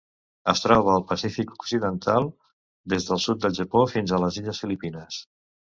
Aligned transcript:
Es 0.53 0.61
troba 0.61 0.93
al 0.99 1.03
Pacífic 1.11 1.51
occidental: 1.57 2.31
des 2.95 3.07
del 3.11 3.23
sud 3.29 3.45
del 3.47 3.55
Japó 3.61 3.87
fins 3.95 4.17
a 4.19 4.23
les 4.27 4.43
illes 4.43 4.67
Filipines. 4.67 5.25